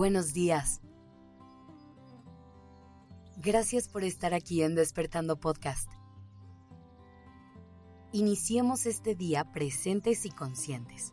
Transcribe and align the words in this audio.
buenos 0.00 0.32
días. 0.32 0.80
Gracias 3.36 3.86
por 3.86 4.02
estar 4.02 4.32
aquí 4.32 4.62
en 4.62 4.74
Despertando 4.74 5.38
Podcast. 5.38 5.90
Iniciemos 8.10 8.86
este 8.86 9.14
día 9.14 9.52
presentes 9.52 10.24
y 10.24 10.30
conscientes. 10.30 11.12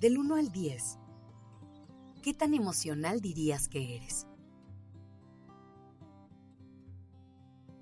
Del 0.00 0.18
1 0.18 0.34
al 0.34 0.52
10, 0.52 0.98
¿qué 2.22 2.34
tan 2.34 2.52
emocional 2.52 3.22
dirías 3.22 3.68
que 3.68 3.96
eres? 3.96 4.26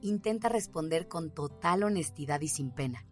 Intenta 0.03 0.49
responder 0.49 1.09
con 1.09 1.35
total 1.35 1.83
honestidad 1.83 2.41
y 2.43 2.49
sin 2.49 2.71
pena. 2.71 3.05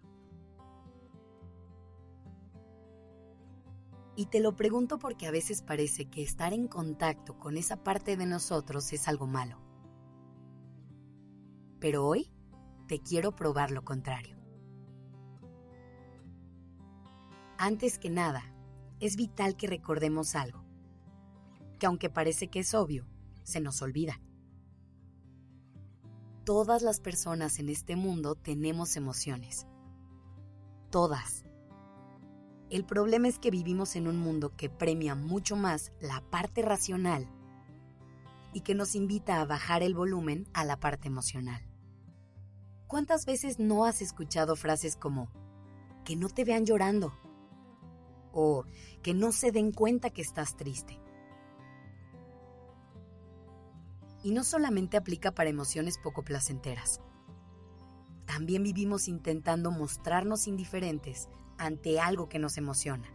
Y 4.17 4.27
te 4.27 4.41
lo 4.41 4.55
pregunto 4.55 4.99
porque 4.99 5.27
a 5.27 5.33
veces 5.33 5.63
parece 5.63 6.07
que 6.07 6.23
estar 6.23 6.53
en 6.53 6.69
contacto 6.69 7.39
con 7.39 7.57
esa 7.57 7.83
parte 7.83 8.17
de 8.17 8.27
nosotros 8.27 8.93
es 8.93 9.09
algo 9.09 9.27
malo. 9.27 9.59
Pero 11.81 12.07
hoy 12.07 12.31
te 12.87 13.01
quiero 13.01 13.35
probar 13.35 13.73
lo 13.73 13.85
contrario. 13.85 14.37
Antes 17.59 17.99
que 17.99 18.11
nada, 18.11 18.43
es 19.01 19.17
vital 19.17 19.57
que 19.57 19.67
recordemos 19.67 20.37
algo, 20.37 20.65
que 21.79 21.87
aunque 21.87 22.09
parece 22.09 22.49
que 22.49 22.61
es 22.61 22.75
obvio, 22.75 23.07
se 23.43 23.61
nos 23.61 23.83
olvida. 23.83 24.21
Todas 26.45 26.83
las 26.83 27.01
personas 27.01 27.59
en 27.59 27.69
este 27.69 27.97
mundo 27.97 28.35
tenemos 28.35 28.97
emociones. 28.97 29.67
Todas 30.91 31.45
el 32.71 32.85
problema 32.85 33.29
es 33.29 33.39
que 33.39 33.51
vivimos 33.51 33.95
en 33.97 34.09
un 34.09 34.17
mundo 34.17 34.57
que 34.57 34.71
premia 34.71 35.15
mucho 35.15 35.57
más 35.57 35.93
la 36.01 36.23
parte 36.31 36.63
racional 36.63 37.29
y 38.53 38.61
que 38.61 38.75
nos 38.75 38.95
invita 38.95 39.41
a 39.41 39.45
bajar 39.45 39.83
el 39.83 39.95
volumen 39.95 40.49
a 40.55 40.65
la 40.65 40.79
parte 40.79 41.09
emocional. 41.09 41.63
¿Cuántas 42.87 43.27
veces 43.27 43.59
no 43.59 43.85
has 43.85 44.01
escuchado 44.01 44.57
frases 44.57 44.97
como 44.97 45.31
que 46.05 46.17
no 46.17 46.29
te 46.29 46.45
vean 46.45 46.65
llorando? 46.65 47.13
O 48.33 48.65
que 49.03 49.15
no 49.15 49.33
se 49.33 49.53
den 49.53 49.73
cuenta 49.73 50.11
que 50.11 50.23
estás 50.23 50.57
triste. 50.57 51.01
Y 54.23 54.31
no 54.31 54.43
solamente 54.43 54.97
aplica 54.97 55.33
para 55.33 55.51
emociones 55.51 55.99
poco 55.99 56.23
placenteras. 56.23 57.01
También 58.27 58.63
vivimos 58.63 59.09
intentando 59.09 59.71
mostrarnos 59.71 60.47
indiferentes 60.47 61.29
ante 61.59 62.01
algo 62.01 62.29
que 62.29 62.39
nos 62.39 62.57
emociona, 62.57 63.09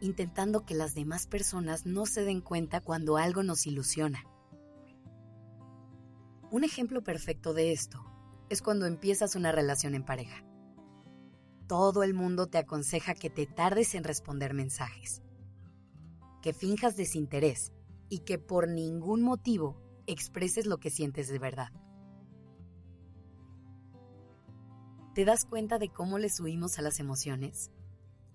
intentando 0.00 0.64
que 0.64 0.74
las 0.74 0.94
demás 0.94 1.26
personas 1.26 1.86
no 1.86 2.06
se 2.06 2.24
den 2.24 2.40
cuenta 2.40 2.80
cuando 2.80 3.16
algo 3.16 3.42
nos 3.42 3.66
ilusiona. 3.66 4.24
Un 6.50 6.64
ejemplo 6.64 7.02
perfecto 7.02 7.52
de 7.52 7.72
esto 7.72 8.04
es 8.48 8.62
cuando 8.62 8.86
empiezas 8.86 9.36
una 9.36 9.52
relación 9.52 9.94
en 9.94 10.04
pareja. 10.04 10.44
Todo 11.66 12.02
el 12.02 12.14
mundo 12.14 12.46
te 12.46 12.58
aconseja 12.58 13.14
que 13.14 13.28
te 13.28 13.46
tardes 13.46 13.94
en 13.94 14.04
responder 14.04 14.54
mensajes, 14.54 15.22
que 16.40 16.54
finjas 16.54 16.96
desinterés 16.96 17.72
y 18.08 18.20
que 18.20 18.38
por 18.38 18.68
ningún 18.68 19.22
motivo 19.22 19.76
expreses 20.06 20.64
lo 20.64 20.78
que 20.78 20.90
sientes 20.90 21.28
de 21.28 21.38
verdad. 21.38 21.70
¿Te 25.18 25.24
das 25.24 25.44
cuenta 25.44 25.80
de 25.80 25.88
cómo 25.88 26.16
les 26.20 26.38
huimos 26.38 26.78
a 26.78 26.82
las 26.82 27.00
emociones? 27.00 27.72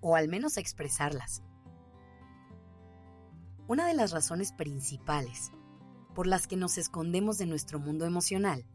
O 0.01 0.17
al 0.17 0.27
menos 0.27 0.57
a 0.57 0.59
expresarlas. 0.59 1.41
Una 3.69 3.87
de 3.87 3.93
las 3.93 4.11
razones 4.11 4.51
principales 4.51 5.53
por 6.13 6.27
las 6.27 6.45
que 6.45 6.57
nos 6.57 6.77
escondemos 6.77 7.37
de 7.37 7.45
nuestro 7.45 7.79
mundo 7.79 8.05
emocional 8.05 8.65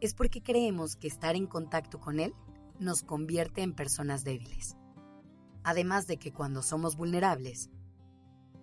es 0.00 0.14
porque 0.14 0.40
creemos 0.40 0.94
que 0.94 1.08
estar 1.08 1.34
en 1.34 1.48
contacto 1.48 1.98
con 1.98 2.20
él 2.20 2.32
nos 2.78 3.02
convierte 3.02 3.62
en 3.62 3.74
personas 3.74 4.22
débiles. 4.22 4.76
Además 5.64 6.06
de 6.06 6.18
que 6.18 6.32
cuando 6.32 6.62
somos 6.62 6.94
vulnerables, 6.94 7.70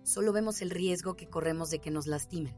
solo 0.04 0.32
vemos 0.32 0.62
el 0.62 0.70
riesgo 0.70 1.16
que 1.16 1.28
corremos 1.28 1.68
de 1.68 1.80
que 1.80 1.90
nos 1.90 2.06
lastimen, 2.06 2.56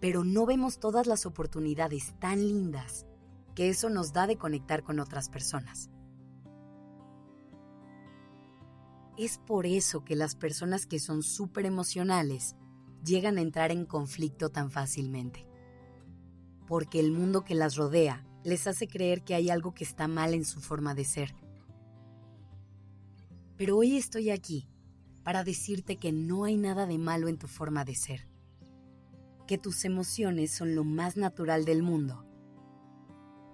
pero 0.00 0.24
no 0.24 0.46
vemos 0.46 0.78
todas 0.78 1.06
las 1.06 1.26
oportunidades 1.26 2.18
tan 2.18 2.40
lindas 2.40 3.04
que 3.54 3.68
eso 3.68 3.88
nos 3.88 4.12
da 4.12 4.26
de 4.26 4.36
conectar 4.36 4.82
con 4.82 5.00
otras 5.00 5.28
personas. 5.28 5.90
Es 9.16 9.38
por 9.38 9.64
eso 9.64 10.04
que 10.04 10.16
las 10.16 10.34
personas 10.34 10.86
que 10.86 10.98
son 10.98 11.22
súper 11.22 11.66
emocionales 11.66 12.56
llegan 13.04 13.38
a 13.38 13.42
entrar 13.42 13.70
en 13.70 13.86
conflicto 13.86 14.50
tan 14.50 14.70
fácilmente. 14.72 15.46
Porque 16.66 16.98
el 16.98 17.12
mundo 17.12 17.44
que 17.44 17.54
las 17.54 17.76
rodea 17.76 18.26
les 18.42 18.66
hace 18.66 18.88
creer 18.88 19.22
que 19.22 19.34
hay 19.34 19.50
algo 19.50 19.72
que 19.72 19.84
está 19.84 20.08
mal 20.08 20.34
en 20.34 20.44
su 20.44 20.60
forma 20.60 20.94
de 20.94 21.04
ser. 21.04 21.34
Pero 23.56 23.76
hoy 23.76 23.96
estoy 23.96 24.30
aquí 24.30 24.68
para 25.22 25.44
decirte 25.44 25.96
que 25.96 26.10
no 26.10 26.44
hay 26.44 26.56
nada 26.56 26.86
de 26.86 26.98
malo 26.98 27.28
en 27.28 27.38
tu 27.38 27.46
forma 27.46 27.84
de 27.84 27.94
ser. 27.94 28.26
Que 29.46 29.58
tus 29.58 29.84
emociones 29.84 30.50
son 30.50 30.74
lo 30.74 30.82
más 30.82 31.16
natural 31.16 31.64
del 31.64 31.82
mundo 31.82 32.26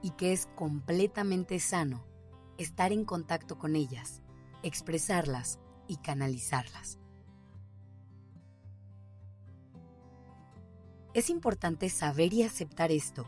y 0.03 0.11
que 0.11 0.33
es 0.33 0.49
completamente 0.57 1.59
sano 1.59 2.05
estar 2.59 2.93
en 2.93 3.05
contacto 3.05 3.59
con 3.59 3.77
ellas, 3.77 4.23
expresarlas 4.63 5.59
y 5.89 5.97
canalizarlas. 5.97 6.99
Es 11.15 11.29
importante 11.29 11.89
saber 11.89 12.33
y 12.33 12.45
aceptar 12.45 12.93
esto, 12.93 13.27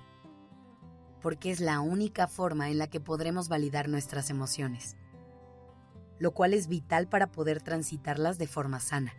porque 1.20 1.50
es 1.50 1.60
la 1.60 1.80
única 1.80 2.28
forma 2.28 2.70
en 2.70 2.78
la 2.78 2.88
que 2.88 3.00
podremos 3.00 3.48
validar 3.48 3.88
nuestras 3.88 4.30
emociones, 4.30 4.96
lo 6.18 6.32
cual 6.32 6.54
es 6.54 6.68
vital 6.68 7.08
para 7.08 7.32
poder 7.32 7.60
transitarlas 7.60 8.38
de 8.38 8.46
forma 8.46 8.78
sana. 8.80 9.12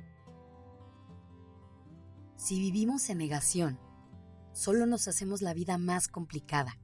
Si 2.35 2.59
vivimos 2.59 3.09
en 3.09 3.17
negación, 3.17 3.79
solo 4.53 4.85
nos 4.85 5.07
hacemos 5.07 5.41
la 5.41 5.53
vida 5.53 5.77
más 5.77 6.07
complicada 6.07 6.77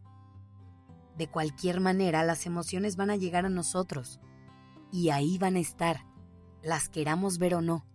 de 1.20 1.28
cualquier 1.28 1.82
manera, 1.82 2.24
las 2.24 2.46
emociones 2.46 2.96
van 2.96 3.10
a 3.10 3.18
llegar 3.18 3.46
a 3.46 3.50
nosotros 3.50 4.22
y 4.90 5.10
ahí 5.10 5.38
van 5.38 5.58
a 5.58 5.60
estar, 5.60 6.06
las 6.64 6.88
queramos 6.88 7.40
ver 7.40 7.56
o 7.56 7.62
no. 7.62 7.86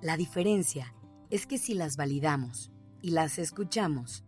La 0.00 0.16
diferencia 0.16 0.94
es 1.28 1.48
que 1.48 1.58
si 1.58 1.74
las 1.74 1.96
validamos 1.96 2.70
y 3.02 3.10
las 3.10 3.40
escuchamos, 3.40 4.24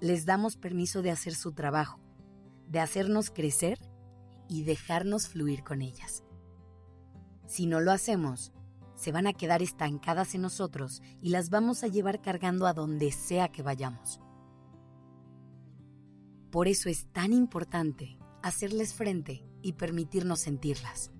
les 0.00 0.26
damos 0.26 0.56
permiso 0.56 1.00
de 1.00 1.10
hacer 1.10 1.34
su 1.34 1.52
trabajo, 1.52 1.98
de 2.68 2.80
hacernos 2.80 3.30
crecer 3.30 3.78
y 4.50 4.64
dejarnos 4.64 5.28
fluir 5.28 5.64
con 5.64 5.80
ellas. 5.80 6.24
Si 7.46 7.64
no 7.64 7.80
lo 7.80 7.90
hacemos, 7.90 8.52
se 8.96 9.12
van 9.12 9.26
a 9.26 9.32
quedar 9.32 9.62
estancadas 9.62 10.34
en 10.34 10.42
nosotros 10.42 11.00
y 11.22 11.30
las 11.30 11.48
vamos 11.48 11.84
a 11.84 11.88
llevar 11.88 12.20
cargando 12.20 12.66
a 12.66 12.74
donde 12.74 13.12
sea 13.12 13.48
que 13.48 13.62
vayamos. 13.62 14.20
Por 16.54 16.68
eso 16.68 16.88
es 16.88 17.06
tan 17.06 17.32
importante 17.32 18.16
hacerles 18.40 18.94
frente 18.94 19.44
y 19.60 19.72
permitirnos 19.72 20.38
sentirlas. 20.38 21.10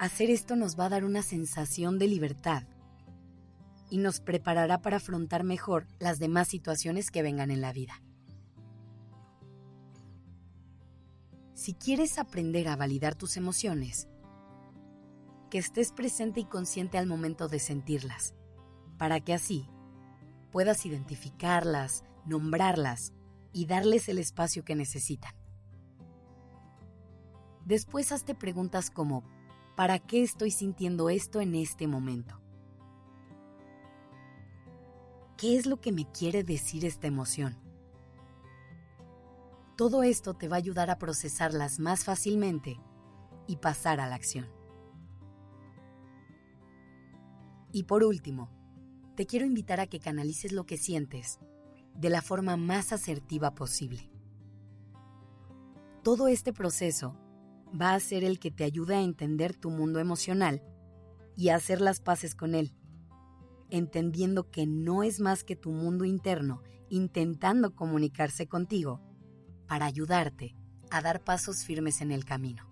Hacer 0.00 0.28
esto 0.30 0.56
nos 0.56 0.76
va 0.76 0.86
a 0.86 0.88
dar 0.88 1.04
una 1.04 1.22
sensación 1.22 2.00
de 2.00 2.08
libertad 2.08 2.64
y 3.90 3.98
nos 3.98 4.18
preparará 4.18 4.82
para 4.82 4.96
afrontar 4.96 5.44
mejor 5.44 5.86
las 6.00 6.18
demás 6.18 6.48
situaciones 6.48 7.12
que 7.12 7.22
vengan 7.22 7.52
en 7.52 7.60
la 7.60 7.72
vida. 7.72 8.02
Si 11.54 11.74
quieres 11.74 12.18
aprender 12.18 12.66
a 12.66 12.74
validar 12.74 13.14
tus 13.14 13.36
emociones, 13.36 14.08
que 15.48 15.58
estés 15.58 15.92
presente 15.92 16.40
y 16.40 16.44
consciente 16.44 16.98
al 16.98 17.06
momento 17.06 17.46
de 17.46 17.60
sentirlas, 17.60 18.34
para 18.98 19.20
que 19.20 19.32
así 19.32 19.68
puedas 20.50 20.86
identificarlas, 20.86 22.02
nombrarlas 22.26 23.12
y 23.52 23.66
darles 23.66 24.08
el 24.08 24.18
espacio 24.18 24.64
que 24.64 24.74
necesitan. 24.74 25.32
Después 27.64 28.12
hazte 28.12 28.34
preguntas 28.34 28.90
como, 28.90 29.24
¿para 29.76 29.98
qué 29.98 30.22
estoy 30.22 30.50
sintiendo 30.50 31.10
esto 31.10 31.40
en 31.40 31.54
este 31.54 31.86
momento? 31.86 32.40
¿Qué 35.36 35.56
es 35.56 35.66
lo 35.66 35.80
que 35.80 35.92
me 35.92 36.10
quiere 36.10 36.42
decir 36.42 36.84
esta 36.84 37.06
emoción? 37.06 37.56
Todo 39.76 40.02
esto 40.02 40.34
te 40.34 40.48
va 40.48 40.56
a 40.56 40.58
ayudar 40.58 40.90
a 40.90 40.98
procesarlas 40.98 41.78
más 41.78 42.04
fácilmente 42.04 42.80
y 43.46 43.56
pasar 43.56 44.00
a 44.00 44.08
la 44.08 44.16
acción. 44.16 44.48
Y 47.70 47.84
por 47.84 48.02
último, 48.02 48.50
te 49.14 49.26
quiero 49.26 49.46
invitar 49.46 49.78
a 49.78 49.86
que 49.86 50.00
canalices 50.00 50.52
lo 50.52 50.64
que 50.64 50.78
sientes 50.78 51.38
de 51.98 52.10
la 52.10 52.22
forma 52.22 52.56
más 52.56 52.92
asertiva 52.92 53.54
posible. 53.54 54.10
Todo 56.04 56.28
este 56.28 56.52
proceso 56.52 57.16
va 57.78 57.94
a 57.94 58.00
ser 58.00 58.24
el 58.24 58.38
que 58.38 58.50
te 58.50 58.64
ayude 58.64 58.94
a 58.94 59.02
entender 59.02 59.54
tu 59.56 59.70
mundo 59.70 59.98
emocional 59.98 60.62
y 61.36 61.48
a 61.48 61.56
hacer 61.56 61.80
las 61.80 62.00
paces 62.00 62.34
con 62.34 62.54
él, 62.54 62.72
entendiendo 63.68 64.50
que 64.50 64.66
no 64.66 65.02
es 65.02 65.20
más 65.20 65.44
que 65.44 65.56
tu 65.56 65.70
mundo 65.70 66.04
interno 66.04 66.62
intentando 66.88 67.74
comunicarse 67.74 68.46
contigo 68.46 69.02
para 69.66 69.86
ayudarte 69.86 70.56
a 70.90 71.02
dar 71.02 71.22
pasos 71.22 71.64
firmes 71.64 72.00
en 72.00 72.12
el 72.12 72.24
camino. 72.24 72.64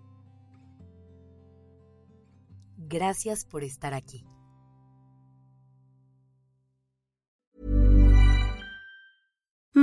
Gracias 2.77 3.45
por 3.45 3.63
estar 3.63 3.93
aquí. 3.93 4.25